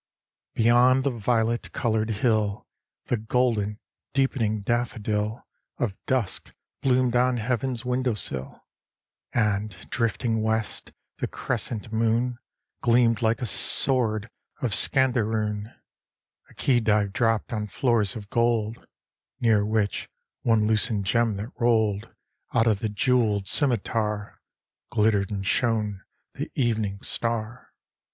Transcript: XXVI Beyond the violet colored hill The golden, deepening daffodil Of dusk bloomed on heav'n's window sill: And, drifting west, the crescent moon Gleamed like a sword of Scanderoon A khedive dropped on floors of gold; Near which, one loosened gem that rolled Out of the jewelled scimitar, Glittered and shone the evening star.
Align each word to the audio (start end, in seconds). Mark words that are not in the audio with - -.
XXVI 0.00 0.62
Beyond 0.62 1.04
the 1.04 1.10
violet 1.10 1.72
colored 1.72 2.08
hill 2.08 2.66
The 3.08 3.18
golden, 3.18 3.78
deepening 4.14 4.62
daffodil 4.62 5.46
Of 5.76 5.94
dusk 6.06 6.54
bloomed 6.80 7.14
on 7.14 7.36
heav'n's 7.36 7.84
window 7.84 8.14
sill: 8.14 8.64
And, 9.34 9.76
drifting 9.90 10.40
west, 10.40 10.92
the 11.18 11.26
crescent 11.26 11.92
moon 11.92 12.38
Gleamed 12.80 13.20
like 13.20 13.42
a 13.42 13.46
sword 13.46 14.30
of 14.62 14.70
Scanderoon 14.70 15.74
A 16.48 16.54
khedive 16.54 17.12
dropped 17.12 17.52
on 17.52 17.66
floors 17.66 18.16
of 18.16 18.30
gold; 18.30 18.86
Near 19.38 19.66
which, 19.66 20.08
one 20.40 20.66
loosened 20.66 21.04
gem 21.04 21.36
that 21.36 21.52
rolled 21.60 22.08
Out 22.54 22.66
of 22.66 22.78
the 22.78 22.88
jewelled 22.88 23.46
scimitar, 23.46 24.40
Glittered 24.88 25.30
and 25.30 25.46
shone 25.46 26.00
the 26.36 26.50
evening 26.54 27.02
star. 27.02 27.74